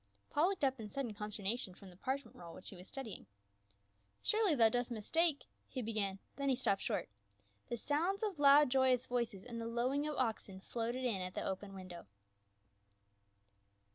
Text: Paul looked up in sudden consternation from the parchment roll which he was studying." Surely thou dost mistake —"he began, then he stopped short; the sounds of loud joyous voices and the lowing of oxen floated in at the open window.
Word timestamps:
Paul 0.31 0.47
looked 0.47 0.63
up 0.63 0.79
in 0.79 0.89
sudden 0.89 1.13
consternation 1.13 1.75
from 1.75 1.91
the 1.91 1.95
parchment 1.95 2.35
roll 2.35 2.55
which 2.55 2.69
he 2.69 2.75
was 2.75 2.87
studying." 2.87 3.27
Surely 4.23 4.55
thou 4.55 4.67
dost 4.67 4.89
mistake 4.89 5.45
—"he 5.75 5.83
began, 5.83 6.17
then 6.37 6.49
he 6.49 6.55
stopped 6.55 6.81
short; 6.81 7.07
the 7.69 7.77
sounds 7.77 8.23
of 8.23 8.39
loud 8.39 8.71
joyous 8.71 9.05
voices 9.05 9.45
and 9.45 9.61
the 9.61 9.67
lowing 9.67 10.07
of 10.07 10.15
oxen 10.17 10.59
floated 10.59 11.05
in 11.05 11.21
at 11.21 11.35
the 11.35 11.45
open 11.45 11.75
window. 11.75 12.07